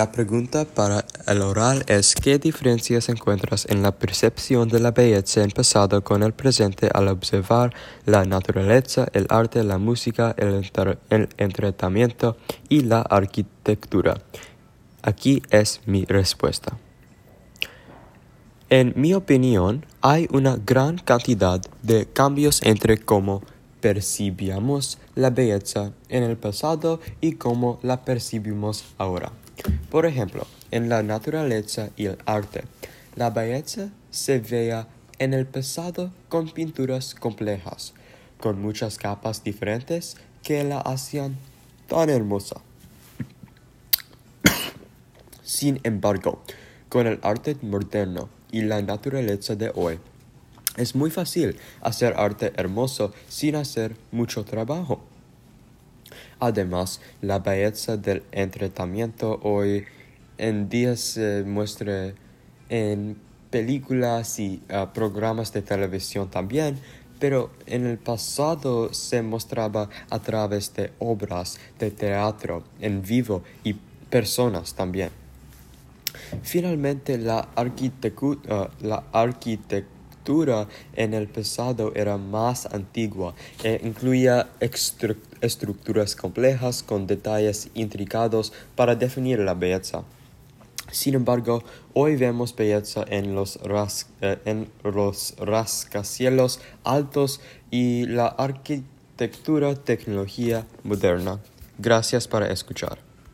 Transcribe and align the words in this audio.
La 0.00 0.12
pregunta 0.12 0.64
para 0.64 1.04
el 1.26 1.42
oral 1.42 1.84
es 1.86 2.14
¿qué 2.14 2.38
diferencias 2.38 3.10
encuentras 3.10 3.66
en 3.68 3.82
la 3.82 3.92
percepción 3.92 4.66
de 4.70 4.80
la 4.80 4.92
belleza 4.92 5.42
en 5.42 5.50
pasado 5.50 6.02
con 6.02 6.22
el 6.22 6.32
presente 6.32 6.88
al 6.94 7.08
observar 7.08 7.74
la 8.06 8.24
naturaleza, 8.24 9.08
el 9.12 9.26
arte, 9.28 9.62
la 9.62 9.76
música, 9.76 10.34
el, 10.38 10.70
el 11.10 11.28
entretenimiento 11.36 12.38
y 12.70 12.80
la 12.80 13.02
arquitectura? 13.02 14.22
Aquí 15.02 15.42
es 15.50 15.82
mi 15.84 16.06
respuesta. 16.06 16.78
En 18.70 18.94
mi 18.96 19.12
opinión, 19.12 19.84
hay 20.00 20.28
una 20.32 20.56
gran 20.56 20.96
cantidad 20.96 21.60
de 21.82 22.06
cambios 22.06 22.62
entre 22.62 22.96
cómo 22.96 23.42
percibíamos 23.82 24.96
la 25.14 25.28
belleza 25.28 25.92
en 26.08 26.22
el 26.22 26.38
pasado 26.38 27.00
y 27.20 27.32
cómo 27.32 27.78
la 27.82 28.02
percibimos 28.02 28.86
ahora. 28.96 29.30
Por 29.90 30.06
ejemplo, 30.06 30.46
en 30.70 30.88
la 30.88 31.02
naturaleza 31.02 31.90
y 31.96 32.06
el 32.06 32.18
arte, 32.24 32.64
la 33.16 33.30
belleza 33.30 33.90
se 34.10 34.38
veía 34.38 34.86
en 35.18 35.34
el 35.34 35.46
pasado 35.46 36.12
con 36.28 36.48
pinturas 36.48 37.14
complejas, 37.14 37.92
con 38.40 38.62
muchas 38.62 38.98
capas 38.98 39.42
diferentes 39.42 40.16
que 40.42 40.64
la 40.64 40.80
hacían 40.80 41.36
tan 41.88 42.08
hermosa. 42.08 42.60
Sin 45.42 45.80
embargo, 45.82 46.40
con 46.88 47.06
el 47.06 47.18
arte 47.22 47.56
moderno 47.62 48.28
y 48.52 48.62
la 48.62 48.80
naturaleza 48.82 49.56
de 49.56 49.72
hoy, 49.74 49.98
es 50.76 50.94
muy 50.94 51.10
fácil 51.10 51.58
hacer 51.82 52.14
arte 52.16 52.52
hermoso 52.56 53.12
sin 53.28 53.56
hacer 53.56 53.96
mucho 54.12 54.44
trabajo. 54.44 55.02
Además, 56.40 57.00
la 57.20 57.38
belleza 57.38 57.98
del 57.98 58.22
entretenimiento 58.32 59.38
hoy 59.42 59.84
en 60.38 60.70
día 60.70 60.96
se 60.96 61.44
muestra 61.44 62.14
en 62.70 63.16
películas 63.50 64.38
y 64.38 64.62
ah, 64.70 64.90
programas 64.94 65.52
de 65.52 65.60
televisión 65.60 66.30
también, 66.30 66.78
pero 67.18 67.50
en 67.66 67.84
el 67.84 67.98
pasado 67.98 68.94
se 68.94 69.20
mostraba 69.22 69.90
a 70.08 70.18
través 70.20 70.72
de 70.74 70.92
obras 70.98 71.58
de 71.78 71.90
teatro 71.90 72.64
en 72.80 73.02
vivo 73.02 73.42
y 73.62 73.74
personas 74.08 74.74
también. 74.74 75.10
Finalmente, 76.42 77.18
la, 77.18 77.48
arquitectura, 77.54 78.70
la 78.80 79.04
arquitectura 79.12 79.99
en 80.94 81.14
el 81.14 81.26
pasado 81.26 81.92
era 81.94 82.16
más 82.16 82.66
antigua 82.66 83.34
e 83.64 83.80
incluía 83.82 84.50
estructuras 85.40 86.14
complejas 86.14 86.82
con 86.82 87.06
detalles 87.06 87.68
intricados 87.74 88.52
para 88.76 88.94
definir 88.94 89.40
la 89.40 89.54
belleza. 89.54 90.04
Sin 90.92 91.14
embargo, 91.14 91.62
hoy 91.94 92.16
vemos 92.16 92.54
belleza 92.54 93.04
en 93.08 93.34
los, 93.34 93.58
eh, 94.20 94.38
en 94.44 94.68
los 94.84 95.34
rascacielos 95.38 96.60
altos 96.84 97.40
y 97.70 98.06
la 98.06 98.26
arquitectura 98.26 99.74
tecnología 99.74 100.66
moderna. 100.84 101.40
Gracias 101.78 102.28
por 102.28 102.42
escuchar. 102.42 103.09